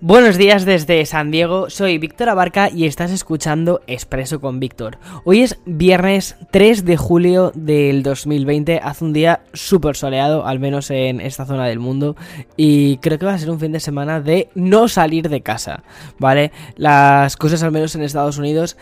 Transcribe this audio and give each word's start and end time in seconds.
Buenos 0.00 0.36
días 0.36 0.64
desde 0.64 1.04
San 1.06 1.32
Diego, 1.32 1.70
soy 1.70 1.98
Víctor 1.98 2.28
Abarca 2.28 2.70
y 2.70 2.86
estás 2.86 3.10
escuchando 3.10 3.80
Expreso 3.88 4.40
con 4.40 4.60
Víctor. 4.60 4.96
Hoy 5.24 5.40
es 5.42 5.58
viernes 5.66 6.36
3 6.52 6.84
de 6.84 6.96
julio 6.96 7.50
del 7.56 8.04
2020, 8.04 8.78
hace 8.80 9.04
un 9.04 9.12
día 9.12 9.40
súper 9.54 9.96
soleado, 9.96 10.46
al 10.46 10.60
menos 10.60 10.92
en 10.92 11.20
esta 11.20 11.46
zona 11.46 11.66
del 11.66 11.80
mundo, 11.80 12.14
y 12.56 12.98
creo 12.98 13.18
que 13.18 13.26
va 13.26 13.34
a 13.34 13.38
ser 13.38 13.50
un 13.50 13.58
fin 13.58 13.72
de 13.72 13.80
semana 13.80 14.20
de 14.20 14.50
no 14.54 14.86
salir 14.86 15.28
de 15.28 15.40
casa, 15.40 15.82
¿vale? 16.20 16.52
Las 16.76 17.36
cosas 17.36 17.64
al 17.64 17.72
menos 17.72 17.96
en 17.96 18.02
Estados 18.02 18.38
Unidos, 18.38 18.76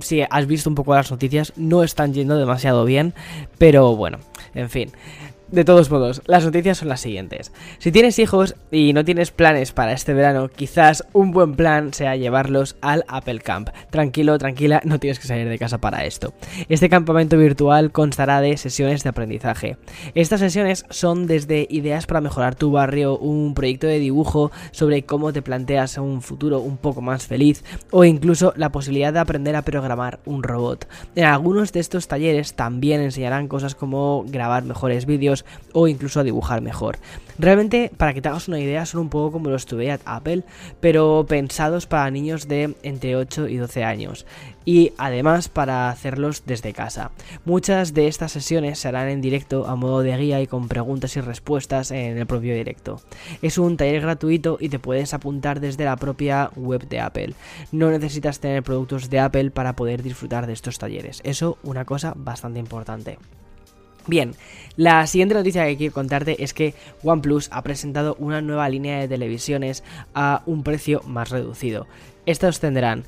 si 0.00 0.22
has 0.28 0.46
visto 0.48 0.68
un 0.68 0.74
poco 0.74 0.96
las 0.96 1.12
noticias, 1.12 1.52
no 1.54 1.84
están 1.84 2.12
yendo 2.12 2.36
demasiado 2.36 2.84
bien, 2.84 3.14
pero 3.56 3.94
bueno, 3.94 4.18
en 4.52 4.68
fin. 4.68 4.90
De 5.52 5.64
todos 5.64 5.92
modos, 5.92 6.22
las 6.26 6.44
noticias 6.44 6.78
son 6.78 6.88
las 6.88 7.00
siguientes. 7.00 7.52
Si 7.78 7.92
tienes 7.92 8.18
hijos 8.18 8.56
y 8.72 8.92
no 8.92 9.04
tienes 9.04 9.30
planes 9.30 9.70
para 9.70 9.92
este 9.92 10.12
verano, 10.12 10.48
quizás 10.48 11.06
un 11.12 11.30
buen 11.30 11.54
plan 11.54 11.94
sea 11.94 12.16
llevarlos 12.16 12.76
al 12.80 13.04
Apple 13.06 13.38
Camp. 13.38 13.68
Tranquilo, 13.90 14.38
tranquila, 14.38 14.80
no 14.84 14.98
tienes 14.98 15.20
que 15.20 15.28
salir 15.28 15.48
de 15.48 15.56
casa 15.58 15.78
para 15.78 16.04
esto. 16.04 16.34
Este 16.68 16.88
campamento 16.88 17.38
virtual 17.38 17.92
constará 17.92 18.40
de 18.40 18.56
sesiones 18.56 19.04
de 19.04 19.10
aprendizaje. 19.10 19.76
Estas 20.16 20.40
sesiones 20.40 20.84
son 20.90 21.28
desde 21.28 21.68
ideas 21.70 22.06
para 22.06 22.20
mejorar 22.20 22.56
tu 22.56 22.72
barrio, 22.72 23.16
un 23.16 23.54
proyecto 23.54 23.86
de 23.86 24.00
dibujo 24.00 24.50
sobre 24.72 25.04
cómo 25.04 25.32
te 25.32 25.42
planteas 25.42 25.96
un 25.98 26.22
futuro 26.22 26.58
un 26.58 26.76
poco 26.76 27.02
más 27.02 27.28
feliz 27.28 27.62
o 27.92 28.04
incluso 28.04 28.52
la 28.56 28.72
posibilidad 28.72 29.12
de 29.12 29.20
aprender 29.20 29.54
a 29.54 29.62
programar 29.62 30.18
un 30.24 30.42
robot. 30.42 30.88
En 31.14 31.24
algunos 31.24 31.72
de 31.72 31.78
estos 31.78 32.08
talleres 32.08 32.54
también 32.54 33.00
enseñarán 33.00 33.46
cosas 33.46 33.76
como 33.76 34.24
grabar 34.26 34.64
mejores 34.64 35.06
vídeos, 35.06 35.35
o 35.72 35.88
incluso 35.88 36.20
a 36.20 36.24
dibujar 36.24 36.62
mejor. 36.62 36.98
Realmente, 37.38 37.90
para 37.96 38.14
que 38.14 38.22
te 38.22 38.28
hagas 38.28 38.48
una 38.48 38.60
idea, 38.60 38.86
son 38.86 39.02
un 39.02 39.08
poco 39.10 39.32
como 39.32 39.50
los 39.50 39.66
Today 39.66 39.98
Apple, 40.04 40.44
pero 40.80 41.26
pensados 41.28 41.86
para 41.86 42.10
niños 42.10 42.48
de 42.48 42.74
entre 42.82 43.16
8 43.16 43.48
y 43.48 43.56
12 43.56 43.84
años. 43.84 44.26
Y 44.64 44.92
además 44.98 45.48
para 45.48 45.90
hacerlos 45.90 46.42
desde 46.44 46.72
casa. 46.72 47.12
Muchas 47.44 47.94
de 47.94 48.08
estas 48.08 48.32
sesiones 48.32 48.80
se 48.80 48.88
harán 48.88 49.08
en 49.08 49.20
directo 49.20 49.66
a 49.66 49.76
modo 49.76 50.00
de 50.00 50.16
guía 50.16 50.40
y 50.40 50.46
con 50.46 50.66
preguntas 50.66 51.16
y 51.16 51.20
respuestas 51.20 51.90
en 51.92 52.18
el 52.18 52.26
propio 52.26 52.54
directo. 52.54 53.00
Es 53.42 53.58
un 53.58 53.76
taller 53.76 54.00
gratuito 54.00 54.56
y 54.58 54.68
te 54.68 54.80
puedes 54.80 55.14
apuntar 55.14 55.60
desde 55.60 55.84
la 55.84 55.96
propia 55.96 56.50
web 56.56 56.88
de 56.88 57.00
Apple. 57.00 57.34
No 57.70 57.90
necesitas 57.90 58.40
tener 58.40 58.62
productos 58.62 59.08
de 59.08 59.20
Apple 59.20 59.50
para 59.50 59.76
poder 59.76 60.02
disfrutar 60.02 60.46
de 60.46 60.54
estos 60.54 60.78
talleres. 60.78 61.20
Eso 61.22 61.58
una 61.62 61.84
cosa 61.84 62.14
bastante 62.16 62.58
importante. 62.58 63.18
Bien, 64.06 64.34
la 64.76 65.06
siguiente 65.06 65.34
noticia 65.34 65.66
que 65.66 65.76
quiero 65.76 65.94
contarte 65.94 66.42
es 66.42 66.54
que 66.54 66.74
OnePlus 67.02 67.48
ha 67.50 67.62
presentado 67.62 68.14
una 68.20 68.40
nueva 68.40 68.68
línea 68.68 69.00
de 69.00 69.08
televisiones 69.08 69.82
a 70.14 70.42
un 70.46 70.62
precio 70.62 71.02
más 71.06 71.30
reducido. 71.30 71.86
Estos 72.24 72.60
tendrán 72.60 73.04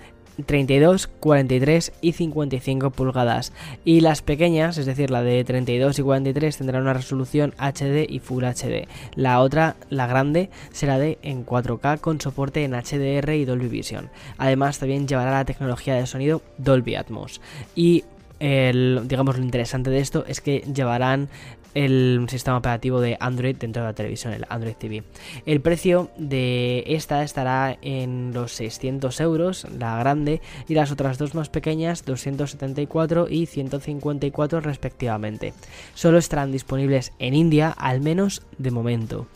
32, 0.47 1.07
43 1.07 1.93
y 2.01 2.13
55 2.13 2.91
pulgadas. 2.91 3.53
Y 3.85 4.01
las 4.01 4.23
pequeñas, 4.23 4.79
es 4.79 4.87
decir, 4.87 5.11
la 5.11 5.23
de 5.23 5.45
32 5.45 5.99
y 5.99 6.03
43, 6.03 6.57
tendrán 6.57 6.83
una 6.83 6.95
resolución 6.95 7.55
HD 7.59 8.07
y 8.09 8.19
Full 8.21 8.45
HD. 8.45 8.89
La 9.15 9.41
otra, 9.41 9.77
la 9.91 10.07
grande, 10.07 10.51
será 10.73 10.99
de 10.99 11.19
en 11.23 11.45
4K 11.45 12.01
con 12.01 12.21
soporte 12.21 12.65
en 12.65 12.73
HDR 12.73 13.35
y 13.35 13.45
Dolby 13.45 13.69
Vision. 13.69 14.11
Además, 14.37 14.79
también 14.79 15.07
llevará 15.07 15.31
la 15.33 15.45
tecnología 15.45 15.95
de 15.95 16.07
sonido 16.07 16.43
Dolby 16.59 16.95
Atmos. 16.95 17.41
Y 17.75 18.05
el, 18.41 19.03
digamos, 19.07 19.37
lo 19.37 19.45
interesante 19.45 19.91
de 19.91 19.99
esto 19.99 20.25
es 20.27 20.41
que 20.41 20.61
llevarán 20.73 21.29
el 21.75 22.27
sistema 22.29 22.57
operativo 22.57 23.01
de 23.01 23.17
Android 23.21 23.57
dentro 23.57 23.83
de 23.83 23.89
la 23.89 23.95
televisión, 23.95 24.33
el 24.33 24.47
Android 24.49 24.75
TV. 24.75 25.05
El 25.47 25.61
precio 25.61 26.11
de 26.17 26.85
esta 26.87 27.23
estará 27.23 27.79
en 27.83 28.33
los 28.33 28.53
600 28.53 29.21
euros, 29.21 29.67
la 29.79 29.99
grande, 29.99 30.41
y 30.67 30.75
las 30.75 30.91
otras 30.91 31.19
dos 31.19 31.35
más 31.35 31.51
pequeñas, 31.51 32.05
274 32.05 33.29
y 33.29 33.47
154 33.47 34.61
respectivamente. 34.61 35.53
Solo 35.95 36.19
estarán 36.19 36.53
disponibles 36.53 37.13
en 37.19 37.35
India, 37.35 37.71
al 37.71 38.01
menos 38.01 38.43
de 38.59 38.71
momento. 38.71 39.27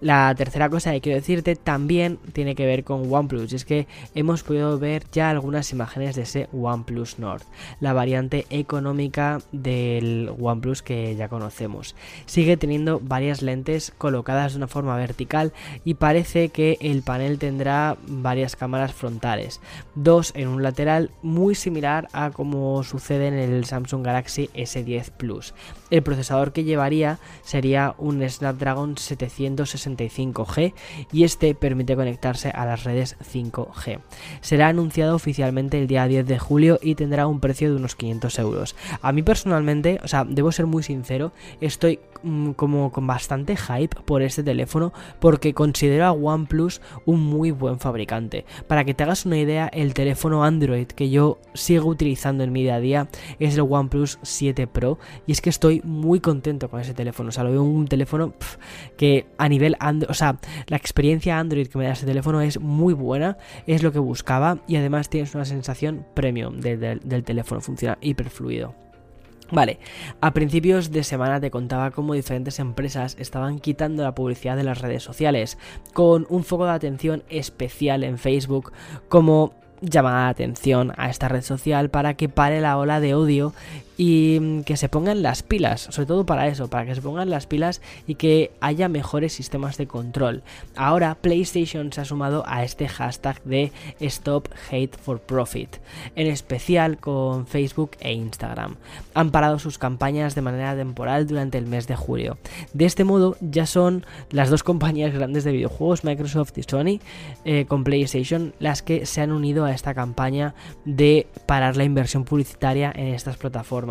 La 0.00 0.34
tercera 0.34 0.70
cosa 0.70 0.92
que 0.92 1.02
quiero 1.02 1.18
decirte 1.18 1.56
también 1.56 2.18
tiene 2.32 2.54
que 2.54 2.64
ver 2.64 2.84
con 2.84 3.12
OnePlus, 3.12 3.52
y 3.52 3.56
es 3.56 3.66
que 3.66 3.86
hemos 4.14 4.42
podido 4.42 4.78
ver 4.78 5.04
ya 5.12 5.28
algunas 5.28 5.72
imágenes 5.72 6.16
de 6.16 6.22
ese 6.22 6.48
OnePlus 6.54 7.18
Nord, 7.18 7.42
la 7.80 7.92
variante 7.92 8.46
económica 8.48 9.42
del 9.52 10.32
OnePlus 10.40 10.80
que 10.80 11.14
ya 11.16 11.28
conocemos. 11.28 11.94
Sigue 12.24 12.56
teniendo 12.56 12.98
varias 12.98 13.42
lentes 13.42 13.92
colocadas 13.98 14.52
de 14.52 14.56
una 14.56 14.68
forma 14.68 14.96
vertical 14.96 15.52
y 15.84 15.94
parece 15.94 16.48
que 16.48 16.78
el 16.80 17.02
panel 17.02 17.38
tendrá 17.38 17.98
varias 18.06 18.56
cámaras 18.56 18.94
frontales, 18.94 19.60
dos 19.94 20.32
en 20.34 20.48
un 20.48 20.62
lateral 20.62 21.10
muy 21.20 21.54
similar 21.54 22.08
a 22.14 22.30
como 22.30 22.82
sucede 22.84 23.28
en 23.28 23.34
el 23.34 23.66
Samsung 23.66 24.02
Galaxy 24.02 24.48
S10 24.54 25.10
Plus. 25.10 25.52
El 25.90 26.02
procesador 26.02 26.52
que 26.52 26.64
llevaría 26.64 27.18
sería 27.42 27.94
un 27.98 28.26
Snapdragon 28.26 28.96
760 28.96 29.89
g 29.96 30.74
y 31.12 31.24
este 31.24 31.54
permite 31.54 31.96
conectarse 31.96 32.50
a 32.50 32.64
las 32.64 32.84
redes 32.84 33.16
5G. 33.32 34.00
Será 34.40 34.68
anunciado 34.68 35.14
oficialmente 35.14 35.78
el 35.78 35.86
día 35.86 36.06
10 36.06 36.26
de 36.26 36.38
julio 36.38 36.78
y 36.82 36.94
tendrá 36.94 37.26
un 37.26 37.40
precio 37.40 37.70
de 37.70 37.76
unos 37.76 37.96
500 37.96 38.38
euros. 38.38 38.76
A 39.02 39.12
mí 39.12 39.22
personalmente, 39.22 40.00
o 40.02 40.08
sea, 40.08 40.24
debo 40.24 40.52
ser 40.52 40.66
muy 40.66 40.82
sincero, 40.82 41.32
estoy 41.60 42.00
mm, 42.22 42.52
como 42.52 42.92
con 42.92 43.06
bastante 43.06 43.56
hype 43.56 43.96
por 44.04 44.22
este 44.22 44.42
teléfono 44.42 44.92
porque 45.18 45.54
considero 45.54 46.06
a 46.06 46.12
OnePlus 46.12 46.80
un 47.04 47.20
muy 47.20 47.50
buen 47.50 47.78
fabricante. 47.78 48.44
Para 48.66 48.84
que 48.84 48.94
te 48.94 49.04
hagas 49.04 49.26
una 49.26 49.38
idea, 49.38 49.68
el 49.68 49.94
teléfono 49.94 50.44
Android 50.44 50.86
que 50.86 51.10
yo 51.10 51.38
sigo 51.54 51.88
utilizando 51.88 52.44
en 52.44 52.52
mi 52.52 52.62
día 52.62 52.76
a 52.76 52.80
día 52.80 53.08
es 53.38 53.54
el 53.54 53.66
OnePlus 53.68 54.18
7 54.22 54.66
Pro 54.66 54.98
y 55.26 55.32
es 55.32 55.40
que 55.40 55.50
estoy 55.50 55.80
muy 55.84 56.20
contento 56.20 56.68
con 56.68 56.80
ese 56.80 56.94
teléfono. 56.94 57.28
O 57.28 57.32
sea, 57.32 57.44
lo 57.44 57.50
veo 57.50 57.62
un 57.62 57.86
teléfono 57.86 58.34
que 58.96 59.26
a 59.38 59.48
nivel 59.48 59.76
o 60.08 60.14
sea, 60.14 60.38
la 60.66 60.76
experiencia 60.76 61.38
Android 61.38 61.66
que 61.66 61.78
me 61.78 61.84
da 61.84 61.92
este 61.92 62.06
teléfono 62.06 62.40
es 62.40 62.60
muy 62.60 62.94
buena, 62.94 63.38
es 63.66 63.82
lo 63.82 63.92
que 63.92 63.98
buscaba 63.98 64.58
y 64.66 64.76
además 64.76 65.08
tienes 65.08 65.34
una 65.34 65.44
sensación 65.44 66.06
premium 66.14 66.60
del 66.60 67.24
teléfono, 67.24 67.60
funciona 67.60 67.98
hiper 68.00 68.30
fluido. 68.30 68.74
Vale, 69.52 69.80
a 70.20 70.32
principios 70.32 70.92
de 70.92 71.02
semana 71.02 71.40
te 71.40 71.50
contaba 71.50 71.90
cómo 71.90 72.14
diferentes 72.14 72.60
empresas 72.60 73.16
estaban 73.18 73.58
quitando 73.58 74.04
la 74.04 74.14
publicidad 74.14 74.56
de 74.56 74.62
las 74.62 74.80
redes 74.80 75.02
sociales, 75.02 75.58
con 75.92 76.24
un 76.28 76.44
foco 76.44 76.66
de 76.66 76.70
atención 76.70 77.24
especial 77.28 78.04
en 78.04 78.16
Facebook, 78.16 78.72
como 79.08 79.54
llamada 79.80 80.24
la 80.24 80.28
atención 80.28 80.92
a 80.96 81.10
esta 81.10 81.28
red 81.28 81.42
social 81.42 81.90
para 81.90 82.14
que 82.14 82.28
pare 82.28 82.60
la 82.60 82.76
ola 82.78 83.00
de 83.00 83.14
odio 83.14 83.52
y 84.00 84.38
mm, 84.40 84.62
que 84.62 84.78
se 84.78 84.88
pongan 84.88 85.22
las 85.22 85.42
pilas, 85.42 85.82
sobre 85.90 86.06
todo 86.06 86.24
para 86.24 86.48
eso, 86.48 86.70
para 86.70 86.86
que 86.86 86.94
se 86.94 87.02
pongan 87.02 87.28
las 87.28 87.46
pilas 87.46 87.82
y 88.06 88.14
que 88.14 88.50
haya 88.62 88.88
mejores 88.88 89.34
sistemas 89.34 89.76
de 89.76 89.86
control. 89.86 90.42
Ahora 90.74 91.18
PlayStation 91.20 91.92
se 91.92 92.00
ha 92.00 92.06
sumado 92.06 92.42
a 92.46 92.64
este 92.64 92.88
hashtag 92.88 93.42
de 93.44 93.72
Stop 94.00 94.48
Hate 94.70 94.96
for 94.96 95.20
Profit, 95.20 95.76
en 96.16 96.28
especial 96.28 96.96
con 96.96 97.46
Facebook 97.46 97.90
e 98.00 98.14
Instagram. 98.14 98.76
Han 99.12 99.32
parado 99.32 99.58
sus 99.58 99.76
campañas 99.76 100.34
de 100.34 100.40
manera 100.40 100.74
temporal 100.74 101.26
durante 101.26 101.58
el 101.58 101.66
mes 101.66 101.86
de 101.86 101.96
julio. 101.96 102.38
De 102.72 102.86
este 102.86 103.04
modo 103.04 103.36
ya 103.42 103.66
son 103.66 104.06
las 104.30 104.48
dos 104.48 104.62
compañías 104.62 105.12
grandes 105.12 105.44
de 105.44 105.52
videojuegos, 105.52 106.04
Microsoft 106.04 106.56
y 106.56 106.62
Sony, 106.62 107.00
eh, 107.44 107.66
con 107.66 107.84
PlayStation, 107.84 108.54
las 108.60 108.80
que 108.80 109.04
se 109.04 109.20
han 109.20 109.30
unido 109.30 109.66
a 109.66 109.72
esta 109.72 109.92
campaña 109.92 110.54
de 110.86 111.26
parar 111.44 111.76
la 111.76 111.84
inversión 111.84 112.24
publicitaria 112.24 112.90
en 112.96 113.08
estas 113.08 113.36
plataformas 113.36 113.89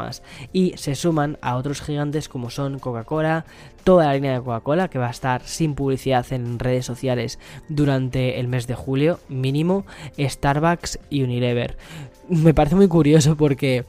y 0.53 0.73
se 0.77 0.95
suman 0.95 1.37
a 1.41 1.55
otros 1.55 1.81
gigantes 1.81 2.29
como 2.29 2.49
son 2.49 2.79
Coca-Cola, 2.79 3.45
toda 3.83 4.05
la 4.05 4.13
línea 4.13 4.33
de 4.33 4.39
Coca-Cola 4.39 4.89
que 4.89 4.99
va 4.99 5.07
a 5.07 5.11
estar 5.11 5.41
sin 5.43 5.75
publicidad 5.75 6.25
en 6.31 6.59
redes 6.59 6.85
sociales 6.85 7.39
durante 7.67 8.39
el 8.39 8.47
mes 8.47 8.67
de 8.67 8.75
julio 8.75 9.19
mínimo, 9.29 9.85
Starbucks 10.17 10.99
y 11.09 11.23
Unilever. 11.23 11.77
Me 12.29 12.53
parece 12.53 12.75
muy 12.75 12.87
curioso 12.87 13.35
porque 13.35 13.85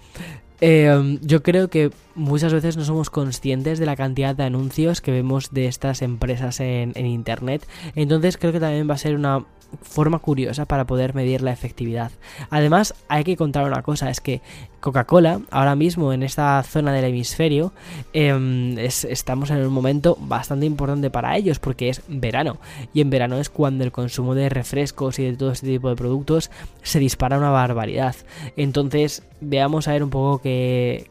Em, 0.60 1.18
yo 1.22 1.42
creo 1.42 1.68
que 1.68 1.90
muchas 2.14 2.52
veces 2.52 2.76
no 2.76 2.84
somos 2.84 3.10
conscientes 3.10 3.78
de 3.78 3.86
la 3.86 3.96
cantidad 3.96 4.34
de 4.34 4.44
anuncios 4.44 5.00
que 5.00 5.10
vemos 5.10 5.52
de 5.52 5.66
estas 5.66 6.02
empresas 6.02 6.60
en, 6.60 6.92
Internet. 6.96 7.66
Entonces 7.94 8.36
creo 8.36 8.52
que 8.52 8.60
también 8.60 8.88
va 8.88 8.94
a 8.94 8.98
ser 8.98 9.14
una 9.14 9.44
forma 9.82 10.18
curiosa 10.18 10.66
para 10.66 10.86
poder 10.86 11.14
medir 11.14 11.42
la 11.42 11.52
efectividad. 11.52 12.10
Además, 12.50 12.94
hay 13.08 13.24
que 13.24 13.36
contar 13.36 13.64
una 13.64 13.82
cosa, 13.82 14.10
es 14.10 14.20
que 14.20 14.42
Coca-Cola, 14.80 15.42
ahora 15.50 15.76
mismo 15.76 16.12
en 16.12 16.22
esta 16.22 16.62
zona 16.62 16.92
del 16.92 17.04
hemisferio, 17.04 17.72
em, 18.12 18.78
estamos 18.78 19.50
en 19.50 19.58
un 19.58 19.72
momento 19.72 20.16
bastante 20.20 20.66
importante 20.66 21.10
para 21.10 21.36
ellos 21.36 21.58
porque 21.58 21.88
es 21.88 22.02
verano. 22.08 22.58
Y 22.92 23.00
en 23.00 23.10
verano 23.10 23.38
es 23.38 23.50
cuando 23.50 23.84
el 23.84 23.92
consumo 23.92 24.34
de 24.34 24.48
refrescos 24.48 25.18
y 25.18 25.24
de 25.24 25.36
todo 25.36 25.52
este 25.52 25.66
tipo 25.66 25.88
de 25.88 25.96
productos 25.96 26.50
se 26.82 26.98
dispara 26.98 27.38
una 27.38 27.50
barbaridad. 27.50 28.16
Entonces, 28.56 29.22
veamos 29.40 29.86
a 29.86 29.92
ver 29.92 30.02
un 30.02 30.10
poco 30.10 30.40
qué, 30.40 30.49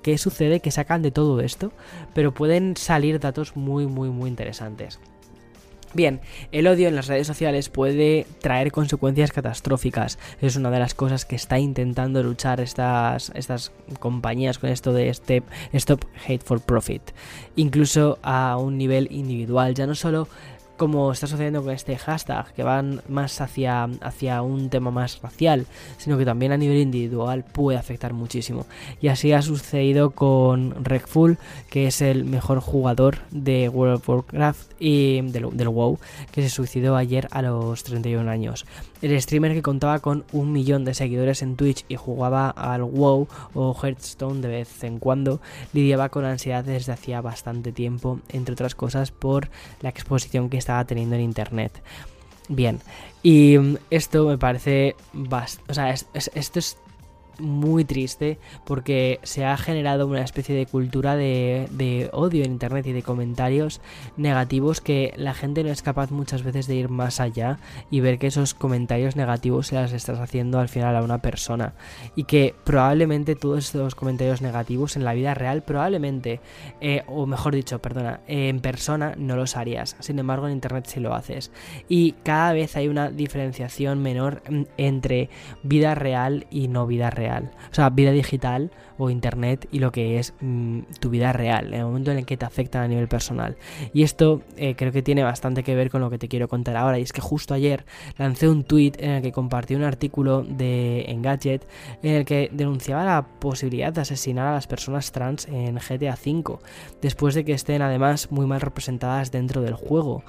qué 0.02 0.18
sucede, 0.18 0.60
qué 0.60 0.72
sacan 0.72 1.02
de 1.02 1.12
todo 1.12 1.40
esto. 1.42 1.72
Pero 2.14 2.34
pueden 2.34 2.76
salir 2.78 3.20
datos 3.20 3.56
muy, 3.56 3.88
muy, 3.88 4.10
muy 4.10 4.30
interesantes. 4.30 5.00
Bien, 5.96 6.22
el 6.52 6.68
odio 6.68 6.88
en 6.88 6.96
las 6.96 7.08
redes 7.08 7.26
sociales 7.26 7.70
puede 7.70 8.28
traer 8.42 8.72
consecuencias 8.72 9.32
catastróficas. 9.32 10.20
Es 10.40 10.56
una 10.56 10.70
de 10.70 10.78
las 10.78 10.94
cosas 10.94 11.26
que 11.26 11.36
está 11.36 11.58
intentando 11.58 12.22
luchar 12.22 12.62
estas, 12.62 13.32
estas 13.34 13.72
compañías 13.98 14.60
con 14.60 14.70
esto 14.70 14.94
de 14.94 15.12
Step, 15.12 15.44
Stop 15.74 16.06
Hate 16.28 16.44
for 16.44 16.62
Profit. 16.62 17.02
Incluso 17.56 18.20
a 18.22 18.58
un 18.58 18.78
nivel 18.78 19.08
individual, 19.12 19.74
ya 19.74 19.88
no 19.88 19.96
solo 19.96 20.28
como 20.80 21.12
está 21.12 21.28
sucediendo 21.28 21.62
con 21.62 21.74
este 21.74 21.98
hashtag, 21.98 22.54
que 22.54 22.64
van 22.64 23.02
más 23.10 23.42
hacia, 23.42 23.84
hacia 24.02 24.42
un 24.42 24.70
tema 24.70 24.90
más 24.90 25.22
racial, 25.22 25.68
sino 25.98 26.18
que 26.18 26.26
también 26.26 26.54
a 26.54 26.58
nivel 26.58 26.78
individual 26.78 27.44
puede 27.44 27.78
afectar 27.78 28.14
muchísimo. 28.14 28.66
Y 29.02 29.10
así 29.10 29.34
ha 29.34 29.42
sucedido 29.42 30.12
con 30.12 30.84
Redful, 30.84 31.38
que 31.70 31.88
es 31.88 32.02
el 32.02 32.24
mejor 32.24 32.62
jugador 32.62 33.20
de 33.30 33.68
World 33.68 33.98
of 33.98 34.10
Warcraft 34.10 34.72
y 34.80 35.22
del, 35.22 35.50
del 35.52 35.68
WoW, 35.68 36.00
que 36.31 36.42
se 36.42 36.50
suicidó 36.50 36.96
ayer 36.96 37.28
a 37.31 37.42
los 37.42 37.84
31 37.84 38.31
años. 38.31 38.66
El 39.02 39.22
streamer 39.22 39.54
que 39.54 39.62
contaba 39.62 40.00
con 40.00 40.24
un 40.31 40.52
millón 40.54 40.86
de 40.86 40.94
seguidores 40.94 41.42
en 41.42 41.58
Twitch 41.58 41.84
y 41.90 41.98
jugaba 41.98 42.50
al 42.50 42.84
WoW 42.84 43.28
o 43.54 43.76
Hearthstone 43.76 44.42
de 44.42 44.48
vez 44.48 44.84
en 44.84 45.00
cuando, 45.00 45.42
lidiaba 45.74 46.08
con 46.08 46.24
ansiedad 46.24 46.64
desde 46.64 46.94
hacía 46.94 47.20
bastante 47.20 47.74
tiempo, 47.74 48.22
entre 48.30 48.54
otras 48.54 48.76
cosas 48.76 49.12
por 49.12 49.50
la 49.81 49.90
exposición 49.90 50.50
que 50.50 50.58
está 50.58 50.69
estaba 50.69 50.86
teniendo 50.86 51.16
en 51.16 51.21
internet. 51.21 51.81
Bien, 52.48 52.80
y 53.24 53.57
mm, 53.57 53.77
esto 53.89 54.27
me 54.27 54.38
parece... 54.38 54.95
O 55.68 55.74
sea, 55.74 55.89
esto 55.92 56.60
es 56.60 56.77
muy 57.40 57.86
triste 57.86 58.40
porque 58.66 59.20
se 59.24 59.46
ha 59.46 59.58
generado 59.58 60.08
una 60.08 60.22
especie 60.22 60.56
de 60.56 60.66
cultura 60.66 61.16
de, 61.16 62.10
odio 62.14 62.44
en 62.44 62.52
internet 62.52 62.88
y 62.88 62.92
de 62.92 63.04
comentarios 63.04 63.82
negativos 64.18 64.82
que 64.82 65.14
la 65.16 65.34
gente 65.34 65.64
no 65.64 65.70
es 65.70 65.82
capaz 65.82 66.12
muchas 66.12 66.44
veces 66.44 66.68
de 66.68 66.76
ir 66.76 66.90
más 66.90 67.20
allá 67.20 67.60
y 67.90 68.00
ver 68.00 68.20
que 68.20 68.28
esos 68.28 68.54
comentarios 68.54 69.16
negativos 69.16 69.68
se 69.68 69.76
las 69.76 69.94
estás 69.94 70.20
haciendo 70.20 70.60
al 70.60 70.70
final 70.70 70.96
a 70.96 71.04
una 71.04 71.22
persona. 71.22 71.74
Y 72.16 72.26
que 72.26 72.56
probablemente 72.64 73.36
todos 73.36 73.66
estos 73.66 73.96
comentarios 73.96 74.42
negativos 74.42 74.96
en 74.96 75.06
la 75.06 75.14
vida 75.14 75.34
real 75.34 75.64
probablemente 75.64 76.42
eh, 76.82 77.04
o 77.08 77.26
mejor 77.26 77.56
dicho 77.56 77.80
perdona 77.80 78.22
en 78.28 78.60
persona 78.60 79.14
no 79.18 79.36
los 79.36 79.56
harías. 79.56 79.96
Sin 80.00 80.20
embargo 80.20 80.48
en 80.48 80.54
internet 80.54 80.86
sí 80.88 81.00
lo 81.00 81.14
haces. 81.14 81.52
Y 81.88 82.14
cada 82.24 82.54
vez 82.54 82.76
hay 82.76 82.88
una 82.88 83.10
diferenciación 83.10 84.02
menor 84.02 84.42
mm, 84.50 84.64
entre 84.78 85.30
vida 85.64 85.96
real 85.96 86.48
y 86.50 86.68
no 86.68 86.86
vida 86.86 87.10
real 87.10 87.29
o 87.38 87.74
sea, 87.74 87.90
vida 87.90 88.12
digital 88.12 88.72
o 88.98 89.10
internet 89.10 89.68
y 89.72 89.80
lo 89.80 89.92
que 89.92 90.20
es 90.20 90.34
mm, 90.42 90.81
tu 91.00 91.10
vida 91.10 91.31
real, 91.31 91.68
en 91.68 91.80
el 91.80 91.86
momento 91.86 92.12
en 92.12 92.18
el 92.20 92.26
que 92.26 92.38
te 92.38 92.46
afecta 92.46 92.84
a 92.84 92.88
nivel 92.88 93.08
personal. 93.08 93.58
Y 93.94 94.04
esto 94.04 94.42
eh, 94.58 94.76
creo 94.76 94.92
que 94.92 95.02
tiene 95.02 95.24
bastante 95.24 95.64
que 95.64 95.76
ver 95.76 95.90
con 95.90 96.02
lo 96.02 96.10
que 96.10 96.18
te 96.18 96.28
quiero 96.28 96.48
contar 96.48 96.76
ahora. 96.76 97.00
Y 97.00 97.04
es 97.04 97.14
que 97.14 97.22
justo 97.22 97.54
ayer 97.54 97.86
lancé 98.18 98.50
un 98.50 98.64
tweet 98.64 98.94
en 99.00 99.12
el 99.12 99.22
que 99.22 99.31
compartí 99.31 99.76
un 99.76 99.84
artículo 99.84 100.44
de 100.44 101.06
Engadget 101.08 101.68
en 102.04 102.16
el 102.16 102.26
que 102.26 102.50
denunciaba 102.52 103.06
la 103.06 103.26
posibilidad 103.40 103.94
de 103.94 104.02
asesinar 104.02 104.48
a 104.48 104.54
las 104.54 104.68
personas 104.68 105.12
trans 105.12 105.48
en 105.48 105.76
GTA 105.76 106.16
V, 106.16 106.60
después 107.02 107.36
de 107.36 107.46
que 107.46 107.54
estén 107.54 107.81
además 107.81 108.31
muy 108.31 108.46
mal 108.46 108.62
representadas 108.62 109.31
dentro 109.31 109.62
del 109.62 109.74
juego. 109.74 110.24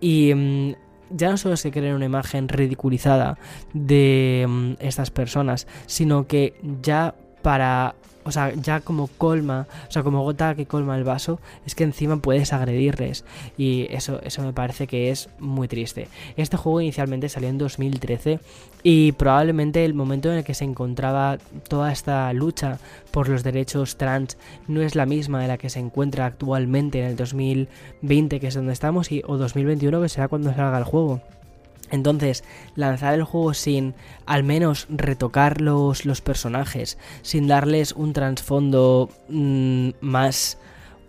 Y 0.00 0.34
mm, 0.34 0.74
ya 1.10 1.30
no 1.30 1.36
solo 1.36 1.54
es 1.54 1.62
que 1.62 1.70
creen 1.70 1.94
una 1.94 2.04
imagen 2.04 2.48
ridiculizada 2.48 3.38
de 3.72 4.46
mm, 4.48 4.72
estas 4.80 5.10
personas, 5.10 5.66
sino 5.86 6.26
que 6.26 6.60
ya 6.82 7.14
para 7.46 7.94
o 8.24 8.32
sea, 8.32 8.52
ya 8.54 8.80
como 8.80 9.06
colma, 9.06 9.68
o 9.88 9.92
sea, 9.92 10.02
como 10.02 10.24
gota 10.24 10.56
que 10.56 10.66
colma 10.66 10.98
el 10.98 11.04
vaso, 11.04 11.38
es 11.64 11.76
que 11.76 11.84
encima 11.84 12.16
puedes 12.16 12.52
agredirles. 12.52 13.24
Y 13.56 13.86
eso, 13.90 14.20
eso 14.24 14.42
me 14.42 14.52
parece 14.52 14.88
que 14.88 15.12
es 15.12 15.28
muy 15.38 15.68
triste. 15.68 16.08
Este 16.36 16.56
juego 16.56 16.80
inicialmente 16.80 17.28
salió 17.28 17.48
en 17.48 17.56
2013 17.56 18.40
y 18.82 19.12
probablemente 19.12 19.84
el 19.84 19.94
momento 19.94 20.28
en 20.32 20.38
el 20.38 20.44
que 20.44 20.54
se 20.54 20.64
encontraba 20.64 21.38
toda 21.68 21.92
esta 21.92 22.32
lucha 22.32 22.80
por 23.12 23.28
los 23.28 23.44
derechos 23.44 23.96
trans 23.96 24.36
no 24.66 24.82
es 24.82 24.96
la 24.96 25.06
misma 25.06 25.40
de 25.40 25.46
la 25.46 25.56
que 25.56 25.70
se 25.70 25.78
encuentra 25.78 26.26
actualmente 26.26 26.98
en 26.98 27.06
el 27.06 27.14
2020, 27.14 28.40
que 28.40 28.48
es 28.48 28.54
donde 28.54 28.72
estamos, 28.72 29.12
y, 29.12 29.22
o 29.24 29.36
2021, 29.36 30.02
que 30.02 30.08
será 30.08 30.26
cuando 30.26 30.52
salga 30.52 30.78
el 30.78 30.84
juego. 30.84 31.22
Entonces, 31.90 32.44
lanzar 32.74 33.14
el 33.14 33.24
juego 33.24 33.54
sin 33.54 33.94
al 34.26 34.42
menos 34.42 34.86
retocar 34.90 35.60
los, 35.60 36.04
los 36.04 36.20
personajes, 36.20 36.98
sin 37.22 37.46
darles 37.46 37.92
un 37.92 38.12
trasfondo 38.12 39.10
mm, 39.28 39.90
más 40.00 40.58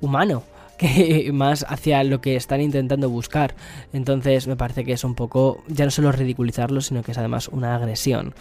humano, 0.02 0.44
que 0.80 1.32
más 1.34 1.66
hacia 1.68 2.04
lo 2.04 2.22
que 2.22 2.36
están 2.36 2.62
intentando 2.62 3.10
buscar. 3.10 3.56
Entonces 3.94 4.48
me 4.48 4.56
parece 4.56 4.86
que 4.86 4.94
es 4.94 5.04
un 5.04 5.16
poco, 5.16 5.64
ya 5.68 5.86
no 5.86 5.92
solo 5.92 6.12
ridiculizarlo, 6.12 6.82
sino 6.82 7.04
que 7.04 7.12
es 7.12 7.18
además 7.18 7.48
una 7.48 7.76
agresión. 7.76 8.34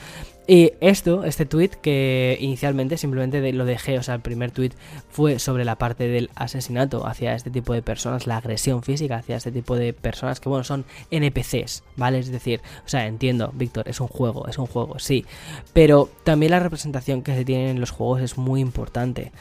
Y 0.48 0.74
esto, 0.80 1.24
este 1.24 1.44
tweet 1.44 1.70
que 1.82 2.38
inicialmente 2.40 2.96
simplemente 2.98 3.52
lo 3.52 3.64
dejé, 3.64 3.98
o 3.98 4.02
sea, 4.04 4.14
el 4.14 4.20
primer 4.20 4.52
tweet 4.52 4.70
fue 5.08 5.40
sobre 5.40 5.64
la 5.64 5.76
parte 5.76 6.06
del 6.06 6.30
asesinato 6.36 7.04
hacia 7.04 7.34
este 7.34 7.50
tipo 7.50 7.72
de 7.72 7.82
personas, 7.82 8.28
la 8.28 8.36
agresión 8.36 8.84
física 8.84 9.16
hacia 9.16 9.36
este 9.36 9.50
tipo 9.50 9.74
de 9.74 9.92
personas 9.92 10.38
que, 10.38 10.48
bueno, 10.48 10.62
son 10.62 10.84
NPCs, 11.10 11.82
¿vale? 11.96 12.20
Es 12.20 12.30
decir, 12.30 12.60
o 12.84 12.88
sea, 12.88 13.06
entiendo, 13.06 13.50
Víctor, 13.54 13.88
es 13.88 14.00
un 14.00 14.06
juego, 14.06 14.46
es 14.46 14.58
un 14.58 14.66
juego, 14.66 15.00
sí, 15.00 15.26
pero 15.72 16.08
también 16.22 16.52
la 16.52 16.60
representación 16.60 17.22
que 17.22 17.34
se 17.34 17.44
tiene 17.44 17.70
en 17.70 17.80
los 17.80 17.90
juegos 17.90 18.20
es 18.20 18.38
muy 18.38 18.60
importante. 18.60 19.32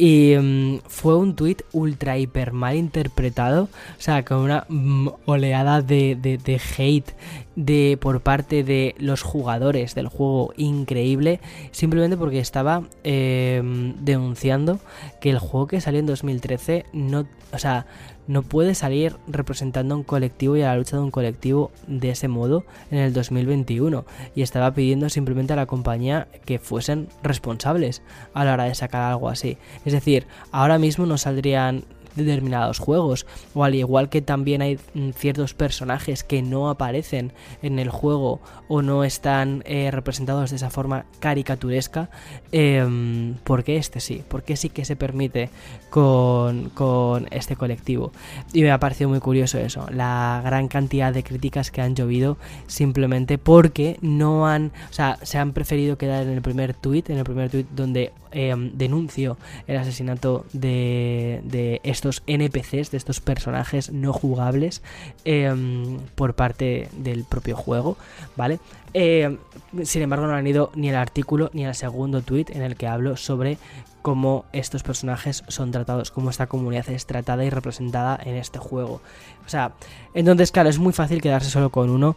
Y 0.00 0.34
mm, 0.34 0.78
fue 0.88 1.14
un 1.14 1.36
tweet 1.36 1.58
ultra 1.72 2.16
hiper 2.16 2.52
mal 2.52 2.74
interpretado, 2.74 3.64
o 3.64 4.00
sea, 4.00 4.24
con 4.24 4.38
una 4.38 4.64
mm, 4.66 5.08
oleada 5.26 5.82
de, 5.82 6.16
de, 6.16 6.60
hate 6.78 7.14
de, 7.54 7.98
por 8.00 8.22
parte 8.22 8.64
de 8.64 8.94
los 8.96 9.20
jugadores 9.20 9.94
del 9.94 10.08
juego 10.08 10.54
increíble, 10.56 11.40
simplemente 11.70 12.16
porque 12.16 12.38
estaba 12.38 12.84
em, 13.04 13.94
denunciando 14.02 14.80
que 15.20 15.28
el 15.28 15.38
juego 15.38 15.66
que 15.66 15.82
salió 15.82 16.00
en 16.00 16.06
2013 16.06 16.86
no, 16.94 17.26
o 17.52 17.58
sea, 17.58 17.84
no 18.30 18.42
puede 18.42 18.76
salir 18.76 19.16
representando 19.26 19.92
a 19.92 19.98
un 19.98 20.04
colectivo 20.04 20.56
y 20.56 20.62
a 20.62 20.66
la 20.66 20.76
lucha 20.76 20.96
de 20.96 21.02
un 21.02 21.10
colectivo 21.10 21.72
de 21.88 22.10
ese 22.10 22.28
modo 22.28 22.64
en 22.92 22.98
el 22.98 23.12
2021 23.12 24.06
y 24.36 24.42
estaba 24.42 24.72
pidiendo 24.72 25.08
simplemente 25.08 25.52
a 25.52 25.56
la 25.56 25.66
compañía 25.66 26.28
que 26.44 26.60
fuesen 26.60 27.08
responsables 27.24 28.02
a 28.32 28.44
la 28.44 28.52
hora 28.52 28.64
de 28.64 28.76
sacar 28.76 29.02
algo 29.02 29.28
así. 29.28 29.58
Es 29.84 29.92
decir, 29.92 30.28
ahora 30.52 30.78
mismo 30.78 31.06
no 31.06 31.18
saldrían 31.18 31.82
determinados 32.16 32.78
juegos. 32.78 33.26
O 33.54 33.64
al 33.64 33.74
igual 33.74 34.08
que 34.08 34.22
también 34.22 34.62
hay 34.62 34.78
mm, 34.94 35.10
ciertos 35.10 35.54
personajes 35.54 36.24
que 36.24 36.42
no 36.42 36.70
aparecen 36.70 37.32
en 37.62 37.78
el 37.78 37.90
juego 37.90 38.40
o 38.68 38.82
no 38.82 39.04
están 39.04 39.62
eh, 39.66 39.90
representados 39.90 40.50
de 40.50 40.56
esa 40.56 40.70
forma 40.70 41.06
caricaturesca, 41.18 42.10
eh, 42.52 43.34
¿por 43.44 43.64
qué 43.64 43.76
este 43.76 44.00
sí? 44.00 44.22
¿Por 44.28 44.42
qué 44.42 44.56
sí 44.56 44.68
que 44.68 44.84
se 44.84 44.96
permite 44.96 45.50
con, 45.90 46.70
con 46.70 47.26
este 47.30 47.56
colectivo? 47.56 48.12
Y 48.52 48.62
me 48.62 48.70
ha 48.70 48.78
parecido 48.78 49.10
muy 49.10 49.20
curioso 49.20 49.58
eso, 49.58 49.86
la 49.90 50.40
gran 50.44 50.68
cantidad 50.68 51.12
de 51.12 51.22
críticas 51.22 51.70
que 51.70 51.80
han 51.80 51.94
llovido 51.94 52.36
simplemente 52.66 53.38
porque 53.38 53.98
no 54.00 54.46
han, 54.46 54.72
o 54.90 54.92
sea, 54.92 55.18
se 55.22 55.38
han 55.38 55.52
preferido 55.52 55.98
quedar 55.98 56.22
en 56.24 56.30
el 56.30 56.42
primer 56.42 56.74
tweet, 56.74 57.04
en 57.08 57.18
el 57.18 57.24
primer 57.24 57.50
tweet 57.50 57.66
donde 57.74 58.12
eh, 58.32 58.54
denuncio 58.56 59.36
el 59.66 59.76
asesinato 59.76 60.46
de, 60.52 61.40
de 61.44 61.80
estos 61.84 62.22
NPCs, 62.26 62.90
de 62.90 62.96
estos 62.96 63.20
personajes 63.20 63.92
no 63.92 64.12
jugables 64.12 64.82
em, 65.24 65.98
por 66.14 66.34
parte 66.34 66.88
del 66.92 67.24
propio 67.24 67.56
juego, 67.56 67.96
¿vale? 68.36 68.60
Em, 68.92 69.38
sin 69.84 70.02
embargo, 70.02 70.26
no 70.26 70.34
han 70.34 70.46
ido 70.46 70.70
ni 70.74 70.90
al 70.90 70.96
artículo 70.96 71.50
ni 71.52 71.64
al 71.64 71.74
segundo 71.74 72.22
tweet 72.22 72.46
en 72.50 72.62
el 72.62 72.76
que 72.76 72.86
hablo 72.86 73.16
sobre 73.16 73.58
cómo 74.02 74.44
estos 74.52 74.82
personajes 74.82 75.44
son 75.48 75.70
tratados, 75.70 76.10
cómo 76.10 76.30
esta 76.30 76.46
comunidad 76.46 76.88
es 76.88 77.06
tratada 77.06 77.44
y 77.44 77.50
representada 77.50 78.18
en 78.22 78.36
este 78.36 78.58
juego. 78.58 79.00
O 79.46 79.48
sea, 79.48 79.72
entonces, 80.14 80.52
claro, 80.52 80.68
es 80.68 80.78
muy 80.78 80.92
fácil 80.92 81.20
quedarse 81.20 81.50
solo 81.50 81.70
con 81.70 81.90
uno 81.90 82.16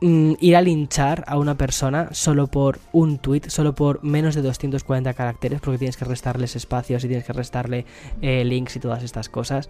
mm, 0.00 0.32
ir 0.40 0.56
a 0.56 0.62
linchar 0.62 1.24
a 1.26 1.38
una 1.38 1.56
persona 1.56 2.08
solo 2.12 2.46
por 2.46 2.78
un 2.92 3.18
tweet, 3.18 3.42
solo 3.48 3.74
por 3.74 4.02
menos 4.04 4.34
de 4.34 4.42
240 4.42 5.14
caracteres, 5.14 5.60
porque 5.60 5.78
tienes 5.78 5.96
que 5.96 6.04
restarles 6.04 6.56
espacios 6.56 7.04
y 7.04 7.08
tienes 7.08 7.24
que 7.24 7.32
restarle 7.32 7.86
eh, 8.22 8.44
links 8.44 8.76
y 8.76 8.80
todas 8.80 9.02
estas 9.02 9.28
cosas. 9.28 9.68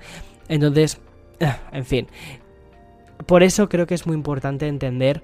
Entonces, 0.48 1.00
en 1.72 1.84
fin, 1.84 2.06
por 3.26 3.42
eso 3.42 3.68
creo 3.68 3.86
que 3.86 3.94
es 3.94 4.06
muy 4.06 4.14
importante 4.14 4.66
entender 4.66 5.22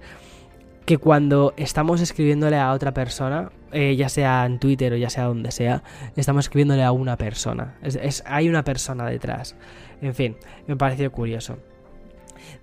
que 0.87 0.99
cuando 0.99 1.53
estamos 1.57 2.01
escribiéndole 2.01 2.57
a 2.57 2.73
otra 2.73 2.95
persona, 2.95 3.51
eh, 3.73 3.97
ya 3.97 4.09
sea 4.09 4.47
en 4.47 4.61
Twitter 4.61 4.93
o 4.93 4.97
ya 4.97 5.11
sea 5.11 5.25
donde 5.25 5.51
sea, 5.51 5.83
estamos 6.15 6.45
escribiéndole 6.45 6.85
a 6.85 6.93
una 6.93 7.17
persona. 7.17 7.77
Es, 7.83 8.23
hay 8.25 8.49
una 8.49 8.63
persona 8.63 9.07
detrás. 9.07 9.57
En 10.01 10.15
fin, 10.15 10.37
me 10.69 10.77
pareció 10.77 11.11
curioso. 11.11 11.59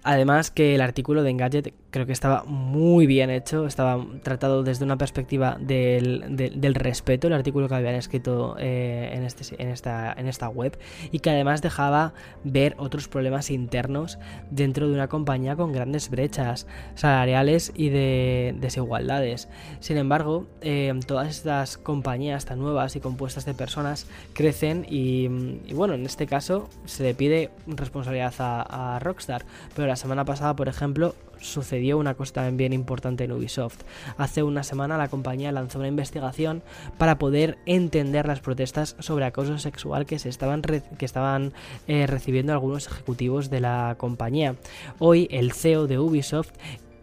Además 0.04 0.52
que 0.52 0.76
el 0.76 0.82
artículo 0.82 1.24
de 1.24 1.32
Engadget 1.32 1.74
creo 1.94 2.08
que 2.08 2.12
estaba 2.12 2.44
muy 2.46 3.06
bien 3.06 3.30
hecho, 3.30 3.68
estaba 3.68 4.04
tratado 4.24 4.64
desde 4.64 4.84
una 4.84 4.98
perspectiva 4.98 5.58
del, 5.60 6.74
respeto, 6.74 7.28
el 7.28 7.34
artículo 7.34 7.70
que 7.70 7.76
habían 7.76 7.94
escrito 7.94 8.56
eh, 8.60 9.12
en, 9.14 9.24
este, 9.24 9.62
en, 9.62 9.70
esta, 10.28 10.50
web, 10.50 10.78
y 11.12 11.20
que 11.20 11.30
además 11.30 11.62
dejaba 11.62 12.16
ver 12.44 12.76
otros 12.80 13.08
problemas 13.08 13.52
internos 13.52 14.18
dentro 14.50 14.88
de 14.88 14.96
una 14.96 15.08
compañía 15.08 15.56
con 15.56 15.72
grandes 15.72 16.10
brechas 16.10 16.66
salariales 16.96 17.72
y 17.76 17.90
de 17.90 18.56
desigualdades. 18.60 19.48
Sin 19.80 19.98
embargo, 19.98 20.48
eh, 20.62 20.92
todas 21.06 21.30
estas 21.30 21.78
compañías 21.78 22.46
tan 22.46 22.58
nuevas 22.58 22.96
y 22.96 23.02
compuestas 23.02 23.46
de 23.46 23.54
personas 23.54 24.08
crecen 24.34 24.88
y, 24.90 25.28
bueno, 25.74 25.94
en 25.94 26.08
este 26.08 26.26
caso 26.26 26.70
se 26.86 27.04
le 27.04 27.14
pide 27.14 27.52
responsabilidad 27.68 28.34
a 28.40 28.98
Rockstar, 29.00 29.46
pero 29.76 29.88
la 29.88 29.96
semana 29.96 30.26
pasada, 30.26 30.56
por 30.56 30.68
ejemplo, 30.68 31.16
sucedió 31.40 31.98
una 31.98 32.14
cosa 32.14 32.34
también 32.34 32.58
bien 32.58 32.74
importante 32.74 33.26
en 33.26 33.32
Ubisoft. 33.32 33.82
Hace 34.18 34.44
una 34.44 34.64
semana 34.64 34.98
la 34.98 35.10
compañía 35.10 35.52
lanzó 35.52 35.80
una 35.80 35.88
investigación 35.88 36.64
para 36.98 37.18
poder 37.18 37.58
entender 37.66 38.28
las 38.28 38.40
protestas 38.40 38.96
sobre 39.00 39.26
acoso 39.26 39.58
sexual 39.58 40.06
que 40.06 40.20
se 40.20 40.30
estaban, 40.30 40.62
que 40.62 41.06
estaban 41.06 41.54
eh, 41.88 42.08
recibiendo 42.08 42.54
algunos 42.54 42.88
ejecutivos 42.88 43.50
de 43.50 43.60
la 43.60 43.96
compañía. 43.98 44.56
Hoy 45.00 45.28
el 45.32 45.52
CEO 45.52 45.88
de 45.88 46.00
Ubisoft 46.00 46.52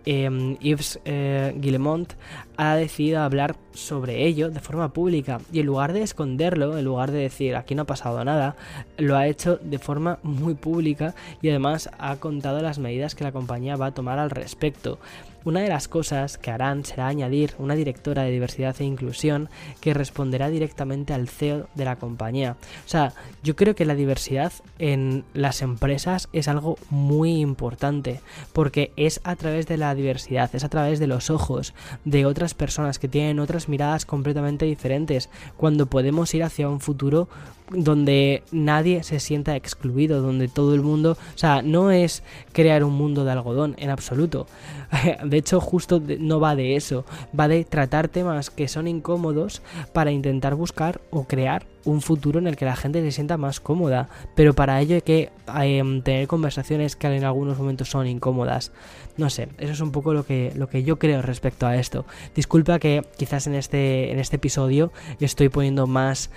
eh, 0.06 0.56
Yves 0.60 1.00
eh, 1.04 1.54
Guillemont 1.56 2.12
ha 2.56 2.76
decidido 2.76 3.20
hablar 3.20 3.56
sobre 3.72 4.26
ello 4.26 4.50
de 4.50 4.60
forma 4.60 4.92
pública 4.92 5.40
y 5.52 5.60
en 5.60 5.66
lugar 5.66 5.92
de 5.92 6.02
esconderlo, 6.02 6.76
en 6.76 6.84
lugar 6.84 7.10
de 7.10 7.20
decir 7.20 7.56
aquí 7.56 7.74
no 7.74 7.82
ha 7.82 7.86
pasado 7.86 8.24
nada, 8.24 8.56
lo 8.98 9.16
ha 9.16 9.26
hecho 9.26 9.56
de 9.56 9.78
forma 9.78 10.18
muy 10.22 10.54
pública 10.54 11.14
y 11.40 11.48
además 11.48 11.90
ha 11.98 12.16
contado 12.16 12.60
las 12.60 12.78
medidas 12.78 13.14
que 13.14 13.24
la 13.24 13.32
compañía 13.32 13.76
va 13.76 13.86
a 13.86 13.94
tomar 13.94 14.18
al 14.18 14.30
respecto. 14.30 14.98
Una 15.44 15.60
de 15.60 15.68
las 15.68 15.88
cosas 15.88 16.36
que 16.36 16.50
harán 16.50 16.84
será 16.84 17.06
añadir 17.06 17.54
una 17.58 17.74
directora 17.74 18.22
de 18.22 18.30
diversidad 18.30 18.76
e 18.78 18.84
inclusión 18.84 19.48
que 19.80 19.94
responderá 19.94 20.50
directamente 20.50 21.14
al 21.14 21.28
CEO 21.28 21.68
de 21.74 21.84
la 21.84 21.96
compañía. 21.96 22.56
O 22.84 22.88
sea, 22.88 23.14
yo 23.42 23.56
creo 23.56 23.74
que 23.74 23.86
la 23.86 23.94
diversidad 23.94 24.52
en 24.78 25.24
las 25.32 25.62
empresas 25.62 26.28
es 26.32 26.48
algo 26.48 26.76
muy 26.90 27.40
importante 27.40 28.20
porque 28.52 28.92
es 28.96 29.20
a 29.24 29.36
través 29.36 29.66
de 29.66 29.78
la 29.78 29.94
diversidad, 29.94 30.54
es 30.54 30.64
a 30.64 30.68
través 30.68 30.98
de 30.98 31.06
los 31.06 31.30
ojos 31.30 31.72
de 32.04 32.26
otras 32.26 32.54
personas 32.54 32.98
que 32.98 33.08
tienen 33.08 33.40
otras 33.40 33.68
miradas 33.68 34.04
completamente 34.04 34.66
diferentes 34.66 35.30
cuando 35.56 35.86
podemos 35.86 36.34
ir 36.34 36.44
hacia 36.44 36.68
un 36.68 36.80
futuro 36.80 37.28
donde 37.70 38.42
nadie 38.50 39.02
se 39.04 39.20
sienta 39.20 39.56
excluido, 39.56 40.20
donde 40.22 40.48
todo 40.48 40.74
el 40.74 40.82
mundo, 40.82 41.12
o 41.12 41.38
sea, 41.38 41.62
no 41.62 41.90
es 41.90 42.22
crear 42.52 42.82
un 42.84 42.94
mundo 42.94 43.24
de 43.24 43.32
algodón 43.32 43.74
en 43.78 43.90
absoluto. 43.90 44.46
De 45.30 45.38
hecho, 45.38 45.60
justo 45.60 46.02
no 46.18 46.40
va 46.40 46.56
de 46.56 46.76
eso, 46.76 47.04
va 47.38 47.48
de 47.48 47.64
tratar 47.64 48.08
temas 48.08 48.50
que 48.50 48.68
son 48.68 48.88
incómodos 48.88 49.62
para 49.92 50.10
intentar 50.10 50.54
buscar 50.54 51.00
o 51.10 51.24
crear 51.24 51.66
un 51.84 52.02
futuro 52.02 52.38
en 52.38 52.46
el 52.46 52.56
que 52.56 52.64
la 52.64 52.76
gente 52.76 53.00
se 53.02 53.12
sienta 53.12 53.36
más 53.36 53.60
cómoda, 53.60 54.08
pero 54.34 54.54
para 54.54 54.80
ello 54.80 54.96
hay 54.96 55.02
que 55.02 55.30
em, 55.54 56.02
tener 56.02 56.26
conversaciones 56.26 56.96
que 56.96 57.06
en 57.06 57.24
algunos 57.24 57.58
momentos 57.58 57.88
son 57.88 58.06
incómodas. 58.06 58.72
No 59.16 59.30
sé, 59.30 59.48
eso 59.58 59.72
es 59.72 59.80
un 59.80 59.92
poco 59.92 60.14
lo 60.14 60.24
que, 60.24 60.52
lo 60.56 60.68
que 60.68 60.82
yo 60.82 60.98
creo 60.98 61.22
respecto 61.22 61.66
a 61.66 61.76
esto. 61.76 62.04
Disculpa 62.34 62.78
que 62.78 63.04
quizás 63.16 63.46
en 63.46 63.54
este, 63.54 64.12
en 64.12 64.18
este 64.18 64.36
episodio 64.36 64.92
estoy 65.20 65.48
poniendo 65.48 65.86
más 65.86 66.30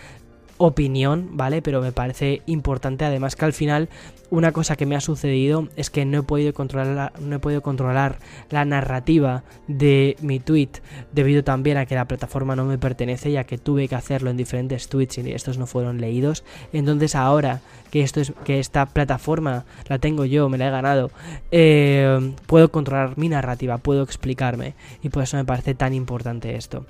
opinión, 0.57 1.29
¿vale? 1.33 1.61
Pero 1.61 1.81
me 1.81 1.91
parece 1.91 2.41
importante 2.45 3.05
además 3.05 3.35
que 3.35 3.45
al 3.45 3.53
final 3.53 3.89
una 4.29 4.51
cosa 4.51 4.75
que 4.75 4.85
me 4.85 4.95
ha 4.95 5.01
sucedido 5.01 5.67
es 5.75 5.89
que 5.89 6.05
no 6.05 6.19
he 6.19 6.23
podido 6.23 6.53
controlar 6.53 6.87
la, 6.87 7.13
no 7.19 7.35
he 7.35 7.39
podido 7.39 7.61
controlar 7.61 8.17
la 8.49 8.65
narrativa 8.65 9.43
de 9.67 10.15
mi 10.21 10.39
tweet 10.39 10.69
debido 11.11 11.43
también 11.43 11.77
a 11.77 11.85
que 11.85 11.95
la 11.95 12.07
plataforma 12.07 12.55
no 12.55 12.65
me 12.65 12.77
pertenece 12.79 13.31
ya 13.31 13.43
que 13.43 13.57
tuve 13.57 13.87
que 13.87 13.95
hacerlo 13.95 14.31
en 14.31 14.37
diferentes 14.37 14.89
tweets 14.89 15.19
y 15.19 15.31
estos 15.31 15.57
no 15.57 15.67
fueron 15.67 16.01
leídos. 16.01 16.43
Entonces 16.71 17.15
ahora 17.15 17.61
que 17.91 18.01
esto 18.01 18.21
es 18.21 18.33
que 18.43 18.59
esta 18.59 18.87
plataforma 18.87 19.65
la 19.87 19.99
tengo 19.99 20.25
yo, 20.25 20.49
me 20.49 20.57
la 20.57 20.67
he 20.67 20.71
ganado, 20.71 21.11
eh, 21.51 22.33
puedo 22.47 22.71
controlar 22.71 23.17
mi 23.17 23.29
narrativa, 23.29 23.77
puedo 23.77 24.01
explicarme 24.01 24.73
y 25.03 25.09
por 25.09 25.21
eso 25.21 25.37
me 25.37 25.45
parece 25.45 25.75
tan 25.75 25.93
importante 25.93 26.55
esto. 26.55 26.85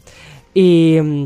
Y 0.53 0.99
mm, 1.01 1.25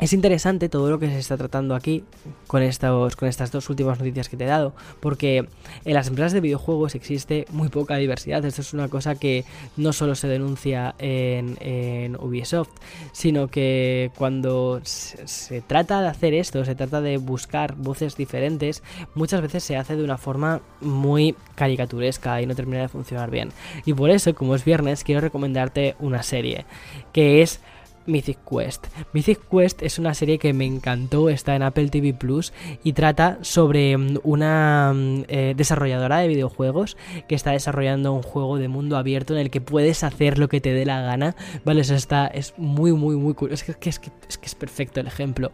es 0.00 0.12
interesante 0.12 0.68
todo 0.68 0.90
lo 0.90 0.98
que 0.98 1.06
se 1.06 1.18
está 1.18 1.36
tratando 1.36 1.74
aquí 1.74 2.04
con, 2.48 2.62
estos, 2.62 3.14
con 3.14 3.28
estas 3.28 3.52
dos 3.52 3.70
últimas 3.70 3.98
noticias 3.98 4.28
que 4.28 4.36
te 4.36 4.44
he 4.44 4.48
dado, 4.48 4.74
porque 5.00 5.46
en 5.84 5.94
las 5.94 6.08
empresas 6.08 6.32
de 6.32 6.40
videojuegos 6.40 6.94
existe 6.96 7.46
muy 7.50 7.68
poca 7.68 7.96
diversidad. 7.96 8.44
Esto 8.44 8.62
es 8.62 8.74
una 8.74 8.88
cosa 8.88 9.14
que 9.14 9.44
no 9.76 9.92
solo 9.92 10.16
se 10.16 10.26
denuncia 10.26 10.94
en, 10.98 12.16
Ubisoft, 12.20 12.70
sino 13.12 13.48
que 13.48 14.10
cuando 14.16 14.80
se, 14.84 15.60
trata 15.62 16.00
de 16.00 16.08
hacer 16.08 16.34
esto, 16.34 16.64
se 16.64 16.74
trata 16.74 17.00
de 17.00 17.16
buscar 17.18 17.74
voces 17.76 18.16
diferentes, 18.16 18.82
muchas 19.14 19.42
veces 19.42 19.62
se 19.62 19.76
hace 19.76 19.96
de 19.96 20.04
una 20.04 20.18
forma 20.18 20.60
muy 20.80 21.34
caricaturesca 21.54 22.42
y 22.42 22.46
no 22.46 22.54
termina 22.54 22.82
de 22.82 22.88
funcionar 22.88 23.30
bien. 23.30 23.50
Y 23.84 23.94
por 23.94 24.10
eso, 24.10 24.34
como 24.34 24.54
es 24.54 24.64
viernes, 24.64 25.04
quiero 25.04 25.20
recomendarte 25.20 25.94
una 26.00 26.22
serie 26.22 26.66
que 27.12 27.42
es 27.42 27.60
Mythic 28.06 28.38
Quest. 28.48 28.86
Mythic 29.12 29.40
Quest 29.50 29.82
es 29.82 29.98
una 29.98 30.14
serie 30.14 30.38
que 30.38 30.52
me 30.52 30.66
encantó, 30.66 31.28
está 31.28 31.56
en 31.56 31.62
Apple 31.62 31.88
TV 31.88 32.14
Plus 32.14 32.52
y 32.82 32.92
trata 32.92 33.38
sobre 33.42 33.96
mm, 33.96 34.18
una 34.22 34.92
mm, 34.94 35.24
eh, 35.28 35.54
desarrolladora 35.56 36.18
de 36.18 36.28
videojuegos 36.28 36.96
que 37.28 37.34
está 37.34 37.52
desarrollando 37.52 38.12
un 38.12 38.22
juego 38.22 38.58
de 38.58 38.68
mundo 38.68 38.96
abierto 38.96 39.34
en 39.34 39.40
el 39.40 39.50
que 39.50 39.60
puedes 39.60 40.04
hacer 40.04 40.38
lo 40.38 40.48
que 40.48 40.60
te 40.60 40.72
dé 40.72 40.84
la 40.84 41.00
gana. 41.00 41.36
Vale, 41.64 41.80
eso 41.80 41.94
está, 41.94 42.26
es 42.26 42.54
muy, 42.56 42.92
muy, 42.92 43.16
muy 43.16 43.34
curioso. 43.34 43.64
Es 43.68 43.76
que 43.76 43.90
es, 43.90 44.00
es 44.28 44.38
que 44.38 44.46
es 44.46 44.54
perfecto 44.54 45.00
el 45.00 45.06
ejemplo. 45.06 45.52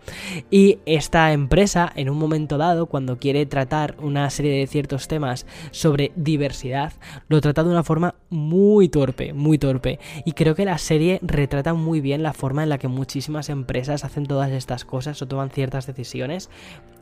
Y 0.50 0.78
esta 0.86 1.32
empresa, 1.32 1.92
en 1.94 2.10
un 2.10 2.18
momento 2.18 2.58
dado, 2.58 2.86
cuando 2.86 3.18
quiere 3.18 3.46
tratar 3.46 3.96
una 4.00 4.28
serie 4.30 4.58
de 4.58 4.66
ciertos 4.66 5.08
temas 5.08 5.46
sobre 5.70 6.12
diversidad, 6.16 6.92
lo 7.28 7.40
trata 7.40 7.64
de 7.64 7.70
una 7.70 7.84
forma 7.84 8.14
muy 8.30 8.88
torpe, 8.88 9.32
muy 9.32 9.58
torpe. 9.58 9.98
Y 10.24 10.32
creo 10.32 10.54
que 10.54 10.64
la 10.64 10.78
serie 10.78 11.18
retrata 11.22 11.74
muy 11.74 12.00
bien 12.00 12.22
la 12.22 12.32
forma 12.32 12.62
en 12.62 12.68
la 12.68 12.78
que 12.78 12.88
muchísimas 12.88 13.48
empresas 13.48 14.04
hacen 14.04 14.26
todas 14.26 14.50
estas 14.52 14.84
cosas 14.84 15.20
o 15.20 15.28
toman 15.28 15.50
ciertas 15.50 15.86
decisiones. 15.86 16.48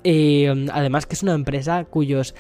em, 0.04 0.68
además 0.72 1.06
que 1.06 1.14
es 1.14 1.22
una 1.22 1.34
empresa 1.34 1.84
cuyos 1.84 2.34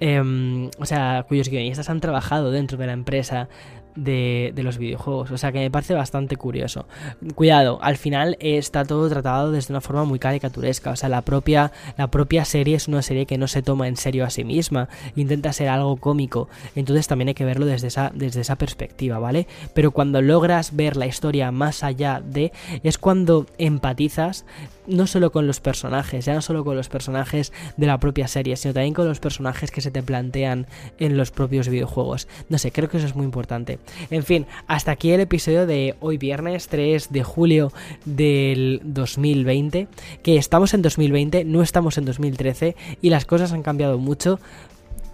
em, 0.00 0.70
o 0.78 0.86
sea, 0.86 1.24
cuyos 1.28 1.48
guionistas 1.48 1.88
han 1.88 2.00
trabajado 2.00 2.50
dentro 2.50 2.76
de 2.76 2.86
la 2.86 2.92
empresa 2.92 3.48
de, 3.96 4.52
los 4.56 4.78
videojuegos. 4.78 5.30
O 5.30 5.38
sea 5.38 5.52
que 5.52 5.58
me 5.58 5.70
parece 5.70 5.94
bastante 5.94 6.36
curioso. 6.36 6.86
Cuidado, 7.34 7.78
al 7.82 7.96
final 7.96 8.36
está 8.40 8.84
todo 8.84 9.08
tratado 9.08 9.52
desde 9.52 9.72
una 9.72 9.80
forma 9.80 10.04
muy 10.04 10.18
caricaturesca. 10.18 10.90
O 10.90 10.96
sea, 10.96 11.08
la 11.08 11.22
propia, 11.22 11.72
la 11.96 12.08
propia 12.08 12.44
serie 12.44 12.76
es 12.76 12.88
una 12.88 13.02
serie 13.02 13.26
que 13.26 13.38
no 13.38 13.48
se 13.48 13.62
toma 13.62 13.88
en 13.88 13.96
serio 13.96 14.24
a 14.24 14.30
sí 14.30 14.44
misma. 14.44 14.88
Intenta 15.16 15.52
ser 15.52 15.68
algo 15.68 15.96
cómico. 15.96 16.48
Entonces 16.74 17.06
también 17.06 17.28
hay 17.28 17.34
que 17.34 17.44
verlo 17.44 17.66
desde 17.66 17.88
esa, 17.88 18.10
desde 18.14 18.40
esa 18.40 18.56
perspectiva, 18.56 19.18
¿vale? 19.18 19.46
Pero 19.74 19.90
cuando 19.90 20.22
logras 20.22 20.74
ver 20.74 20.96
la 20.96 21.06
historia 21.06 21.50
más 21.52 21.82
allá 21.84 22.22
de. 22.24 22.52
es 22.82 22.98
cuando 22.98 23.46
empatizas 23.58 24.44
no 24.86 25.06
solo 25.06 25.32
con 25.32 25.46
los 25.46 25.60
personajes, 25.60 26.24
ya 26.24 26.34
no 26.34 26.42
solo 26.42 26.64
con 26.64 26.76
los 26.76 26.88
personajes 26.88 27.52
de 27.76 27.86
la 27.86 27.98
propia 27.98 28.28
serie, 28.28 28.56
sino 28.56 28.74
también 28.74 28.94
con 28.94 29.08
los 29.08 29.20
personajes 29.20 29.70
que 29.70 29.80
se 29.80 29.90
te 29.90 30.02
plantean 30.02 30.66
en 30.98 31.16
los 31.16 31.30
propios 31.30 31.68
videojuegos. 31.68 32.28
No 32.48 32.58
sé, 32.58 32.72
creo 32.72 32.88
que 32.88 32.98
eso 32.98 33.06
es 33.06 33.14
muy 33.14 33.24
importante. 33.24 33.78
En 34.10 34.22
fin, 34.22 34.46
hasta 34.66 34.92
aquí 34.92 35.10
el 35.10 35.20
episodio 35.20 35.66
de 35.66 35.96
hoy 36.00 36.18
viernes 36.18 36.68
3 36.68 37.12
de 37.12 37.22
julio 37.22 37.72
del 38.04 38.80
2020, 38.84 39.88
que 40.22 40.36
estamos 40.36 40.74
en 40.74 40.82
2020, 40.82 41.44
no 41.44 41.62
estamos 41.62 41.98
en 41.98 42.04
2013 42.04 42.76
y 43.00 43.10
las 43.10 43.24
cosas 43.24 43.52
han 43.52 43.62
cambiado 43.62 43.98
mucho 43.98 44.38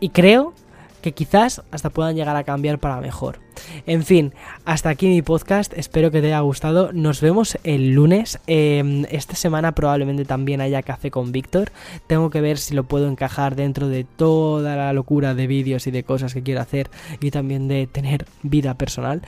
y 0.01 0.11
creo 0.11 0.55
que 1.01 1.13
quizás 1.13 1.63
hasta 1.71 1.91
puedan 1.91 2.17
llegar 2.17 2.37
a 2.37 2.45
cambiar 2.45 2.79
para 2.79 3.01
mejor. 3.01 3.39
En 3.87 4.05
fin, 4.05 4.33
hasta 4.65 4.89
aquí 4.89 5.07
mi 5.07 5.23
podcast, 5.23 5.73
espero 5.77 6.11
que 6.11 6.21
te 6.21 6.29
haya 6.29 6.41
gustado, 6.41 6.93
nos 6.93 7.21
vemos 7.21 7.59
el 7.65 7.93
lunes, 7.93 8.39
em, 8.47 9.05
esta 9.11 9.35
semana 9.35 9.73
probablemente 9.73 10.25
también 10.25 10.61
haya 10.61 10.83
café 10.83 11.11
con 11.11 11.33
Víctor, 11.33 11.71
tengo 12.07 12.31
que 12.31 12.41
ver 12.41 12.59
si 12.59 12.75
lo 12.75 12.85
puedo 12.85 13.09
encajar 13.09 13.57
dentro 13.57 13.89
de 13.89 14.05
toda 14.05 14.77
la 14.77 14.93
locura 14.93 15.35
de 15.35 15.47
vídeos 15.47 15.87
y 15.87 15.91
de 15.91 16.05
cosas 16.05 16.35
que 16.35 16.43
quiero 16.43 16.61
hacer 16.61 16.91
y 17.21 17.31
también 17.31 17.69
de 17.69 17.87
tener 17.87 18.27
vida 18.43 18.75
personal 18.75 19.23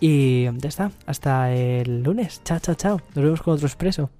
y 0.00 0.44
ya 0.44 0.68
está, 0.68 0.90
hasta 1.06 1.52
el 1.52 2.02
lunes, 2.02 2.42
chao 2.44 2.58
chao 2.58 2.74
chao, 2.74 3.00
nos 3.14 3.24
vemos 3.24 3.42
con 3.42 3.54
otro 3.54 3.66
expreso. 3.66 4.10